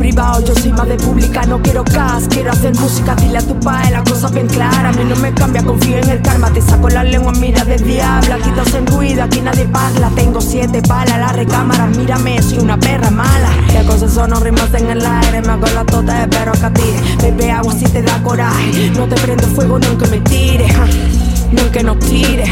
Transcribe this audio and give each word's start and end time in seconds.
privado. 0.00 0.42
Yo 0.44 0.54
soy 0.54 0.72
más 0.72 0.88
de 0.88 0.96
pública, 0.96 1.42
no 1.46 1.60
quiero 1.60 1.84
gas. 1.84 2.24
Quiero 2.28 2.50
hacer 2.50 2.74
música, 2.74 3.14
dile 3.14 3.38
a 3.38 3.42
tu 3.42 3.54
padre 3.60 3.90
la 3.90 4.02
cosa 4.02 4.28
bien 4.30 4.48
clara. 4.48 4.88
A 4.88 4.92
mí 4.92 5.04
no 5.04 5.14
me 5.16 5.32
cambia, 5.32 5.62
confío 5.62 5.98
en 5.98 6.08
el 6.08 6.22
karma. 6.22 6.50
Te 6.50 6.62
saco 6.62 6.88
la 6.88 7.04
lengua, 7.04 7.32
mira 7.32 7.64
de 7.64 7.76
diablo. 7.76 8.34
Aquí 8.34 8.50
todos 8.50 8.74
en 8.74 8.86
ruido, 8.86 9.22
aquí 9.22 9.40
nadie 9.42 9.66
parla. 9.66 10.10
Tengo 10.16 10.40
siete 10.40 10.80
balas, 10.88 11.18
la 11.18 11.32
recámara. 11.32 11.86
Mírame, 11.86 12.42
soy 12.42 12.58
una 12.58 12.78
perra 12.78 13.10
mala. 13.10 13.50
Las 13.74 13.84
cosas 13.84 14.12
son 14.12 14.32
rimas 14.40 14.72
en 14.74 14.90
el 14.90 15.04
aire. 15.04 15.42
Me 15.42 15.52
hago 15.52 15.66
la 15.74 15.84
tota, 15.84 16.26
pero 16.30 16.52
acá 16.52 16.72
tire. 16.72 17.00
Bebe 17.22 17.52
agua 17.52 17.74
si 17.74 17.84
te 17.84 18.02
da 18.02 18.20
coraje. 18.22 18.90
No 18.96 19.06
te 19.06 19.16
prendo 19.16 19.46
fuego, 19.48 19.78
nunca 19.78 20.06
me 20.06 20.20
tires. 20.20 20.72
Nunca 21.52 21.82
nos 21.82 21.98
tires, 21.98 22.48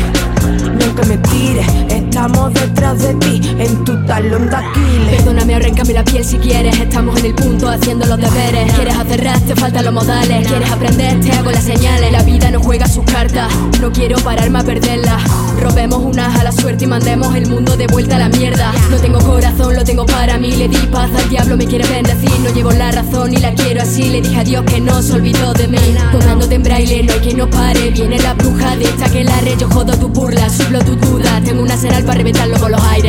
nunca 0.80 1.04
me 1.06 1.16
tires. 1.18 1.66
Estamos 1.88 2.52
detrás 2.52 2.98
de 2.98 3.15
ti, 3.15 3.40
en 3.56 3.84
tu 3.84 3.95
talón 4.06 4.51
de 4.51 4.56
Aquiles. 4.56 4.88
Perdóname, 5.10 5.54
arráncame 5.54 5.92
la 5.94 6.04
piel 6.04 6.24
si 6.24 6.36
quieres. 6.38 6.78
Estamos 6.78 7.18
en 7.20 7.26
el 7.26 7.34
punto 7.34 7.68
haciendo 7.68 8.06
los 8.06 8.18
deberes. 8.18 8.72
Quieres 8.74 8.96
hacer 8.96 9.24
rap, 9.24 9.40
te 9.46 9.56
faltan 9.56 9.84
los 9.84 9.94
modales. 9.94 10.46
Quieres 10.46 10.70
aprender, 10.70 11.20
te 11.20 11.32
hago 11.32 11.50
las 11.50 11.64
señales. 11.64 12.12
La 12.12 12.22
vida 12.22 12.50
no 12.50 12.60
juega 12.60 12.86
sus 12.86 13.04
cartas, 13.04 13.52
no 13.80 13.90
quiero 13.90 14.18
pararme 14.18 14.58
a 14.58 14.64
perderlas. 14.64 15.22
Robemos 15.60 16.02
unas 16.02 16.38
a 16.38 16.44
la 16.44 16.52
suerte 16.52 16.84
y 16.84 16.86
mandemos 16.86 17.34
el 17.34 17.48
mundo 17.48 17.76
de 17.76 17.86
vuelta 17.86 18.16
a 18.16 18.18
la 18.18 18.28
mierda. 18.28 18.72
No 18.90 18.96
tengo 18.98 19.18
corazón, 19.20 19.74
lo 19.74 19.82
tengo 19.82 20.04
para 20.04 20.36
mí. 20.38 20.52
Le 20.52 20.68
di 20.68 20.76
paz 20.92 21.10
al 21.16 21.28
diablo, 21.30 21.56
me 21.56 21.66
quiere 21.66 21.86
bendecir. 21.88 22.38
No 22.40 22.50
llevo 22.50 22.72
la 22.72 22.92
razón 22.92 23.32
y 23.32 23.38
la 23.38 23.52
quiero 23.54 23.82
así. 23.82 24.10
Le 24.10 24.20
dije 24.20 24.40
a 24.40 24.45
Dios 24.45 24.64
que 24.64 24.80
no 24.80 25.02
se 25.02 25.14
olvidó 25.14 25.54
de 25.54 25.68
mí. 25.68 25.78
Tomándote 26.12 26.54
en 26.54 26.62
braille, 26.62 27.02
no 27.02 27.15
hay 27.15 27.20
quien 27.20 27.38
no 27.38 27.48
pare. 27.48 27.90
Viene 27.90 28.18
la 28.18 28.34
bruja 28.34 28.76
de 28.76 28.84
esta 28.84 29.09
que 29.09 29.24
la 29.24 29.40
re, 29.40 29.56
yo 29.59 29.68
jodo 29.68 29.96
tu 29.96 30.09
burla, 30.09 30.48
suplo 30.50 30.80
tu 30.80 30.95
duda. 30.96 31.40
Tengo 31.45 31.62
una 31.62 31.76
seral 31.76 32.04
para 32.04 32.18
reventarlo 32.18 32.59
con 32.59 32.72
los 32.72 32.82
aires. 32.82 33.07